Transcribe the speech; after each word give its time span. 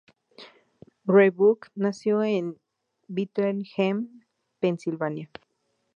Roebuck 1.05 1.69
nació 1.75 2.23
en 2.23 2.57
Bethlehem, 3.07 4.21
Pennsylvania. 4.59 5.29